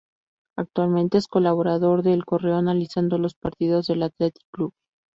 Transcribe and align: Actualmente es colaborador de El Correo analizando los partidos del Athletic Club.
Actualmente 0.57 1.19
es 1.19 1.27
colaborador 1.27 2.01
de 2.01 2.13
El 2.13 2.25
Correo 2.25 2.55
analizando 2.55 3.19
los 3.19 3.35
partidos 3.35 3.85
del 3.85 4.01
Athletic 4.01 4.41
Club. 4.51 4.73